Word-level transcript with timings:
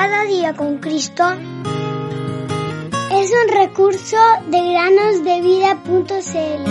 Cada 0.00 0.26
día 0.26 0.54
con 0.54 0.78
Cristo 0.78 1.24
es 3.10 3.32
un 3.32 3.48
recurso 3.52 4.16
de 4.46 4.60
granosdevida.cl. 4.70 6.64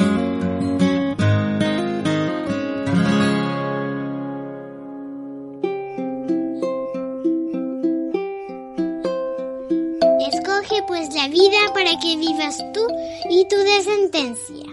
Escoge 10.32 10.84
pues 10.88 11.14
la 11.14 11.28
vida 11.28 11.58
para 11.74 12.00
que 12.00 12.16
vivas 12.16 12.64
tú 12.74 12.88
y 13.30 13.46
tu 13.50 13.58
descendencia, 13.58 14.68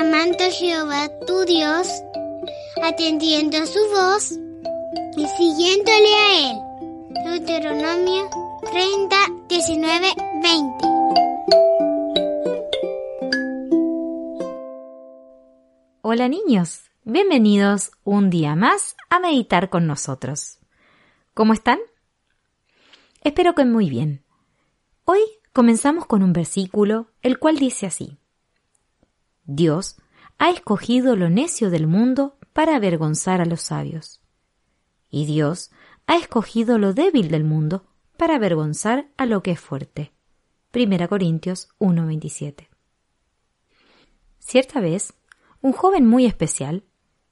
amando 0.00 0.42
a 0.42 0.50
Jehová 0.50 1.10
tu 1.26 1.44
Dios, 1.44 1.86
atendiendo 2.82 3.58
a 3.58 3.66
su 3.66 3.80
voz 3.90 4.32
y 5.18 5.26
siguiéndole 5.36 6.14
a 6.14 6.50
él. 6.50 6.63
Deuteronomio 7.22 8.28
30, 8.72 9.16
19, 9.48 10.08
20. 10.42 10.86
Hola 16.02 16.28
niños, 16.28 16.90
bienvenidos 17.04 17.92
un 18.02 18.30
día 18.30 18.56
más 18.56 18.96
a 19.10 19.20
meditar 19.20 19.70
con 19.70 19.86
nosotros. 19.86 20.58
¿Cómo 21.34 21.52
están? 21.52 21.78
Espero 23.22 23.54
que 23.54 23.64
muy 23.64 23.88
bien. 23.88 24.24
Hoy 25.04 25.20
comenzamos 25.52 26.06
con 26.06 26.24
un 26.24 26.32
versículo 26.32 27.12
el 27.22 27.38
cual 27.38 27.58
dice 27.58 27.86
así. 27.86 28.18
Dios 29.44 29.96
ha 30.38 30.50
escogido 30.50 31.14
lo 31.14 31.30
necio 31.30 31.70
del 31.70 31.86
mundo 31.86 32.36
para 32.52 32.74
avergonzar 32.74 33.40
a 33.40 33.44
los 33.44 33.60
sabios. 33.60 34.20
Y 35.10 35.26
Dios 35.26 35.70
ha 36.06 36.16
escogido 36.16 36.78
lo 36.78 36.92
débil 36.92 37.30
del 37.30 37.44
mundo 37.44 37.84
para 38.16 38.36
avergonzar 38.36 39.08
a 39.16 39.26
lo 39.26 39.42
que 39.42 39.52
es 39.52 39.60
fuerte. 39.60 40.12
1 40.72 41.08
Corintios 41.08 41.68
1:27. 41.78 42.68
Cierta 44.38 44.80
vez, 44.80 45.14
un 45.60 45.72
joven 45.72 46.06
muy 46.06 46.26
especial, 46.26 46.84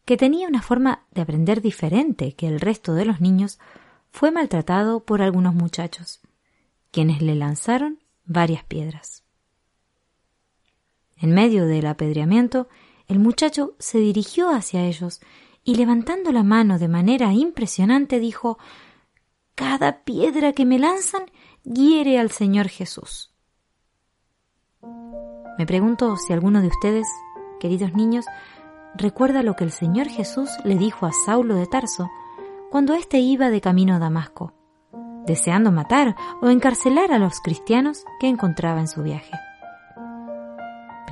que 0.05 0.17
tenía 0.17 0.49
una 0.49 0.63
forma 0.63 1.05
de 1.11 1.23
aprender 1.23 1.61
diferente 1.61 2.35
que 2.35 2.49
el 2.49 2.61
resto 2.61 2.95
de 2.95 3.05
los 3.05 3.21
niños, 3.21 3.59
fue 4.11 4.31
maltratado 4.31 5.05
por 5.05 5.23
algunos 5.23 5.55
muchachos, 5.55 6.21
quienes 6.91 7.23
le 7.23 7.35
lanzaron 7.35 8.03
varias 8.25 8.65
piedras. 8.65 9.25
En 11.17 11.33
medio 11.33 11.67
del 11.67 11.87
apedreamiento, 11.87 12.69
el 13.07 13.19
muchacho 13.19 13.77
se 13.79 13.99
dirigió 13.99 14.51
hacia 14.51 14.85
ellos 14.85 15.21
y 15.65 15.77
levantando 15.77 16.33
la 16.33 16.43
mano 16.43 16.79
de 16.79 16.89
manera 16.89 17.33
impresionante 17.33 18.19
dijo 18.19 18.59
Cada 19.55 20.03
piedra 20.05 20.53
que 20.53 20.65
me 20.65 20.79
lanzan 20.79 21.25
hiere 21.63 22.19
al 22.19 22.31
Señor 22.31 22.69
Jesús. 22.69 23.33
Me 25.59 25.67
pregunto 25.67 26.17
si 26.17 26.33
alguno 26.33 26.61
de 26.63 26.69
ustedes, 26.69 27.07
queridos 27.61 27.95
niños, 27.95 28.25
recuerda 28.95 29.43
lo 29.43 29.55
que 29.55 29.65
el 29.65 29.71
Señor 29.71 30.09
Jesús 30.09 30.51
le 30.65 30.77
dijo 30.77 31.07
a 31.07 31.13
Saulo 31.13 31.55
de 31.55 31.67
Tarso 31.67 32.11
cuando 32.71 32.95
éste 32.95 33.19
iba 33.19 33.51
de 33.51 33.61
camino 33.61 33.95
a 33.95 33.99
Damasco, 33.99 34.55
deseando 35.27 35.71
matar 35.71 36.17
o 36.41 36.49
encarcelar 36.49 37.13
a 37.13 37.19
los 37.19 37.41
cristianos 37.41 38.05
que 38.19 38.29
encontraba 38.29 38.81
en 38.81 38.89
su 38.89 39.03
viaje. 39.03 39.33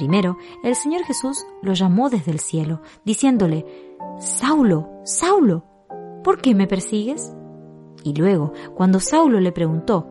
Primero, 0.01 0.39
el 0.62 0.75
Señor 0.77 1.03
Jesús 1.03 1.45
lo 1.61 1.75
llamó 1.75 2.09
desde 2.09 2.31
el 2.33 2.39
cielo, 2.39 2.81
diciéndole, 3.05 3.67
Saulo, 4.19 4.89
Saulo, 5.05 5.67
¿por 6.25 6.41
qué 6.41 6.55
me 6.55 6.67
persigues? 6.67 7.34
Y 8.03 8.15
luego, 8.15 8.55
cuando 8.75 8.98
Saulo 8.98 9.41
le 9.41 9.53
preguntó, 9.53 10.09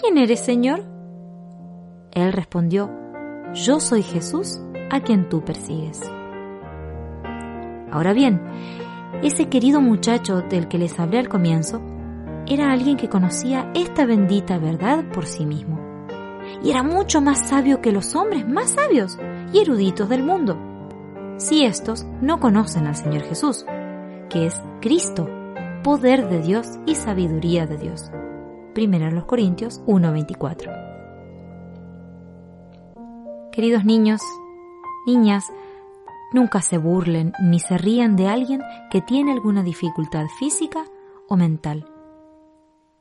¿quién 0.00 0.16
eres, 0.16 0.40
Señor? 0.40 0.84
Él 2.12 2.32
respondió, 2.32 2.90
yo 3.52 3.78
soy 3.78 4.02
Jesús 4.02 4.58
a 4.90 5.00
quien 5.00 5.28
tú 5.28 5.44
persigues. 5.44 6.00
Ahora 7.92 8.14
bien, 8.14 8.40
ese 9.22 9.50
querido 9.50 9.82
muchacho 9.82 10.40
del 10.40 10.66
que 10.66 10.78
les 10.78 10.98
hablé 10.98 11.18
al 11.18 11.28
comienzo 11.28 11.82
era 12.46 12.72
alguien 12.72 12.96
que 12.96 13.10
conocía 13.10 13.70
esta 13.74 14.06
bendita 14.06 14.56
verdad 14.56 15.04
por 15.12 15.26
sí 15.26 15.44
mismo. 15.44 15.85
Y 16.62 16.70
era 16.70 16.82
mucho 16.82 17.20
más 17.20 17.48
sabio 17.48 17.80
que 17.80 17.92
los 17.92 18.14
hombres 18.14 18.48
más 18.48 18.70
sabios 18.70 19.18
y 19.52 19.60
eruditos 19.60 20.08
del 20.08 20.22
mundo 20.22 20.56
si 21.38 21.64
estos 21.64 22.06
no 22.22 22.40
conocen 22.40 22.86
al 22.86 22.96
Señor 22.96 23.22
Jesús, 23.22 23.66
que 24.30 24.46
es 24.46 24.60
Cristo, 24.80 25.28
poder 25.82 26.28
de 26.28 26.40
Dios 26.40 26.66
y 26.86 26.94
sabiduría 26.94 27.66
de 27.66 27.76
Dios. 27.76 28.10
Primero 28.74 29.10
los 29.10 29.26
Corintios 29.26 29.82
1:24. 29.86 30.72
Queridos 33.52 33.84
niños, 33.84 34.22
niñas, 35.06 35.52
nunca 36.32 36.60
se 36.62 36.78
burlen 36.78 37.32
ni 37.40 37.60
se 37.60 37.78
rían 37.78 38.16
de 38.16 38.28
alguien 38.28 38.62
que 38.90 39.00
tiene 39.00 39.32
alguna 39.32 39.62
dificultad 39.62 40.26
física 40.38 40.84
o 41.28 41.36
mental 41.36 41.86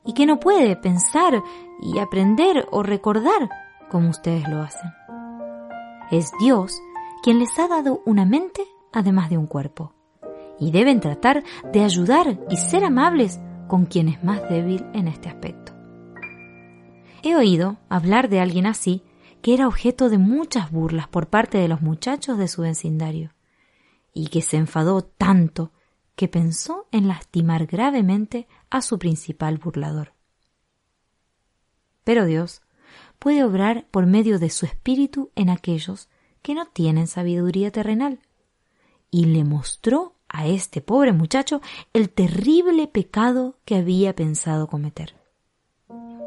y 0.05 0.13
que 0.13 0.25
no 0.25 0.39
puede 0.39 0.75
pensar 0.75 1.41
y 1.81 1.99
aprender 1.99 2.67
o 2.71 2.83
recordar 2.83 3.49
como 3.89 4.09
ustedes 4.09 4.47
lo 4.47 4.61
hacen. 4.61 4.91
Es 6.11 6.31
Dios 6.39 6.79
quien 7.23 7.39
les 7.39 7.57
ha 7.57 7.67
dado 7.67 8.01
una 8.05 8.25
mente 8.25 8.66
además 8.93 9.29
de 9.29 9.38
un 9.38 9.47
cuerpo. 9.47 9.93
Y 10.59 10.71
deben 10.71 11.01
tratar 11.01 11.43
de 11.73 11.83
ayudar 11.83 12.39
y 12.49 12.57
ser 12.57 12.85
amables 12.85 13.39
con 13.67 13.85
quien 13.85 14.07
es 14.07 14.23
más 14.23 14.47
débil 14.49 14.85
en 14.93 15.07
este 15.07 15.27
aspecto. 15.27 15.73
He 17.23 17.35
oído 17.35 17.77
hablar 17.89 18.29
de 18.29 18.39
alguien 18.39 18.66
así 18.66 19.03
que 19.41 19.53
era 19.53 19.67
objeto 19.67 20.09
de 20.09 20.17
muchas 20.17 20.72
burlas 20.72 21.07
por 21.07 21.27
parte 21.27 21.57
de 21.57 21.67
los 21.67 21.81
muchachos 21.81 22.37
de 22.37 22.47
su 22.47 22.61
vecindario, 22.61 23.31
y 24.13 24.27
que 24.27 24.41
se 24.41 24.57
enfadó 24.57 25.03
tanto 25.03 25.72
que 26.16 26.28
pensó 26.28 26.88
en 26.92 27.08
lastimar 27.08 27.66
gravemente 27.66 28.48
a 28.70 28.81
su 28.81 28.98
principal 29.00 29.58
burlador. 29.58 30.14
Pero 32.03 32.26
Dios 32.26 32.62
puede 33.20 33.44
obrar 33.44 33.86
por 33.92 34.06
medio 34.06 34.40
de 34.40 34.50
su 34.50 34.66
espíritu 34.66 35.31
en 35.36 35.50
aquellos 35.50 36.09
que 36.42 36.53
no 36.53 36.68
tienen 36.68 37.08
sabiduría 37.08 37.72
terrenal. 37.72 38.20
Y 39.09 39.26
le 39.26 39.44
mostró 39.44 40.14
a 40.30 40.48
este 40.48 40.81
pobre 40.81 41.12
muchacho 41.12 41.62
el 41.94 42.09
terrible 42.09 42.88
pecado 42.88 43.58
que 43.66 43.76
había 43.76 44.16
pensado 44.16 44.68
cometer. 44.68 45.16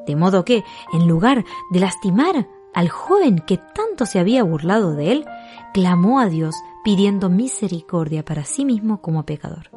De 0.07 0.17
modo 0.17 0.45
que, 0.45 0.65
en 0.93 1.07
lugar 1.07 1.45
de 1.71 1.81
lastimar 1.81 2.49
al 2.75 2.89
joven 2.89 3.41
que 3.41 3.59
tanto 3.59 4.07
se 4.07 4.19
había 4.19 4.43
burlado 4.43 4.95
de 4.95 5.13
él, 5.13 5.27
clamó 5.73 6.21
a 6.21 6.27
Dios 6.29 6.55
pidiendo 6.85 7.29
misericordia 7.29 8.25
para 8.25 8.45
sí 8.45 8.65
mismo 8.65 9.01
como 9.01 9.25
pecador. 9.25 9.71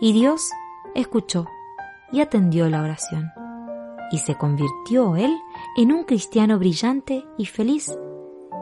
Y 0.00 0.12
Dios 0.12 0.50
escuchó 0.94 1.46
y 2.12 2.20
atendió 2.20 2.68
la 2.68 2.82
oración, 2.82 3.30
y 4.10 4.18
se 4.18 4.36
convirtió 4.36 5.16
él 5.16 5.36
en 5.76 5.92
un 5.92 6.04
cristiano 6.04 6.58
brillante 6.58 7.24
y 7.36 7.46
feliz 7.46 7.96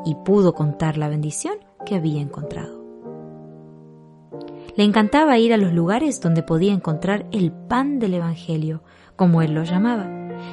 y 0.05 0.15
pudo 0.15 0.55
contar 0.55 0.97
la 0.97 1.09
bendición 1.09 1.57
que 1.85 1.97
había 1.97 2.21
encontrado. 2.21 2.85
Le 4.77 4.85
encantaba 4.85 5.39
ir 5.39 5.53
a 5.53 5.57
los 5.57 5.73
lugares 5.73 6.21
donde 6.21 6.43
podía 6.43 6.73
encontrar 6.73 7.27
el 7.33 7.51
pan 7.51 7.99
del 7.99 8.15
Evangelio, 8.15 8.83
como 9.17 9.41
él 9.41 9.53
lo 9.55 9.65
llamaba, 9.65 10.09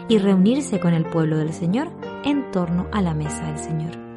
y 0.08 0.18
reunirse 0.18 0.80
con 0.80 0.94
el 0.94 1.06
pueblo 1.06 1.38
del 1.38 1.54
Señor 1.54 1.90
en 2.24 2.50
torno 2.52 2.88
a 2.92 3.02
la 3.02 3.14
mesa 3.14 3.46
del 3.48 3.58
Señor. 3.58 4.13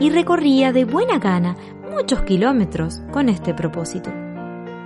Y 0.00 0.10
recorría 0.10 0.72
de 0.72 0.84
buena 0.84 1.18
gana 1.18 1.56
muchos 1.90 2.22
kilómetros 2.22 3.00
con 3.12 3.28
este 3.28 3.54
propósito. 3.54 4.10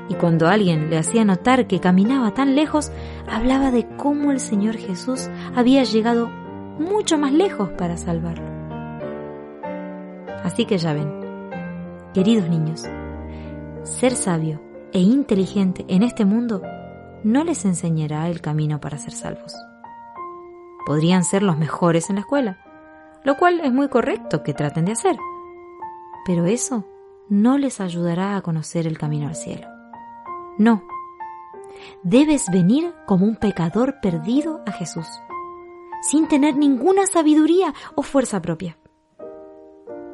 Y 0.09 0.15
cuando 0.15 0.49
alguien 0.49 0.91
le 0.91 0.99
hacía 0.99 1.25
notar 1.25 1.67
que 1.67 1.81
caminaba 1.81 2.33
tan 2.33 2.55
lejos, 2.55 2.91
hablaba 3.31 3.71
de 3.71 3.87
cómo 3.97 4.31
el 4.31 4.41
Señor 4.41 4.77
Jesús 4.77 5.29
había 5.55 5.85
llegado 5.85 6.29
mucho 6.79 7.19
más 7.19 7.33
lejos 7.33 7.71
para 7.71 7.97
salvarlo. 7.97 8.47
Así 10.45 10.65
que 10.65 10.79
ya 10.79 10.93
ven, 10.93 11.11
queridos 12.15 12.49
niños, 12.49 12.85
ser 13.83 14.13
sabio 14.13 14.63
e 14.93 15.01
inteligente 15.01 15.85
en 15.89 16.03
este 16.03 16.25
mundo 16.25 16.63
no 17.25 17.45
les 17.45 17.65
enseñará 17.65 18.29
el 18.29 18.41
camino 18.41 18.81
para 18.81 18.99
ser 18.99 19.13
salvos. 19.13 19.55
Podrían 20.87 21.25
ser 21.25 21.43
los 21.43 21.59
mejores 21.59 22.09
en 22.09 22.17
la 22.17 22.21
escuela, 22.21 22.59
lo 23.25 23.37
cual 23.37 23.61
es 23.61 23.73
muy 23.73 23.89
correcto 23.89 24.43
que 24.43 24.55
traten 24.55 24.87
de 24.87 24.93
hacer, 24.93 25.17
pero 26.25 26.47
eso 26.47 26.85
no 27.29 27.59
les 27.59 27.81
ayudará 27.81 28.37
a 28.37 28.43
conocer 28.43 28.87
el 28.87 28.99
camino 28.99 29.29
al 29.29 29.35
cielo. 29.35 29.69
No, 30.59 30.83
debes 32.03 32.47
venir 32.51 32.93
como 33.07 33.27
un 33.27 33.37
pecador 33.37 34.01
perdido 34.01 34.63
a 34.67 34.73
Jesús, 34.73 35.07
sin 36.03 36.29
tener 36.29 36.57
ninguna 36.57 37.07
sabiduría 37.07 37.75
o 37.95 38.03
fuerza 38.03 38.41
propia. 38.41 38.79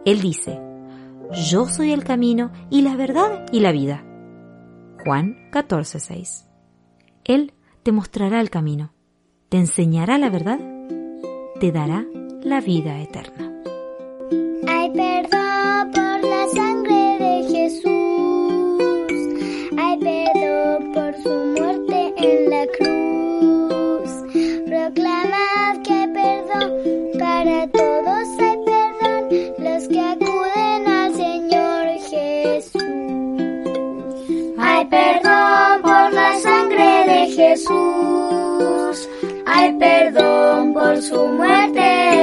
Él 0.05 0.21
dice, 0.21 0.61
Yo 1.51 1.67
soy 1.67 1.93
el 1.93 2.05
camino 2.05 2.53
y 2.71 2.83
la 2.83 2.97
verdad 2.97 3.47
y 3.53 3.61
la 3.61 3.73
vida. 3.73 4.05
Juan 5.05 5.51
14:6. 5.51 6.47
Él 7.25 7.55
te 7.83 7.93
mostrará 7.93 8.41
el 8.41 8.51
camino, 8.51 8.93
te 9.49 9.59
enseñará 9.59 10.19
la 10.19 10.31
verdad, 10.31 10.59
te 11.61 11.73
dará 11.73 12.07
la 12.45 12.61
vida 12.61 13.01
eterna. 13.01 13.51
Hay 14.69 14.91
perdón 14.91 15.91
por 15.93 16.21
la 16.23 16.47
sangre 16.55 17.17
de 17.19 17.43
Jesús. 17.55 19.13
Hay 19.79 19.99
perdón 19.99 20.93
por 20.93 21.15
su 21.23 21.33
muerte 21.57 22.13
en 22.19 22.51
la 22.51 22.67
cruz. 22.77 24.11
Proclamad 24.67 25.83
que 25.85 25.93
hay 25.93 26.09
perdón 26.09 26.71
para 27.19 27.67
todos. 27.69 28.29
Hay 28.39 28.57
perdón 28.69 29.21
los 29.59 29.89
que 29.89 30.01
acuden 30.01 30.87
al 30.87 31.15
Señor 31.15 31.87
Jesús. 32.11 32.83
Hay 34.59 34.85
perdón 34.87 35.83
por 35.83 36.13
la 36.13 36.39
sangre 36.41 37.05
de 37.07 37.27
Jesús. 37.33 39.09
Hay 39.47 39.73
perdón 39.79 40.75
por 40.75 41.01
su 41.01 41.27
muerte. 41.27 42.14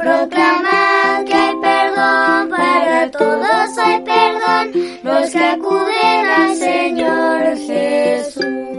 Proclamad 0.00 1.24
que 1.26 1.34
hay 1.34 1.56
perdón, 1.56 2.48
para 2.48 3.10
todos 3.10 3.78
hay 3.78 4.00
perdón, 4.00 4.72
los 5.02 5.30
que 5.30 5.44
acuden 5.44 6.26
al 6.26 6.56
Señor 6.56 7.56
Jesús. 7.58 8.69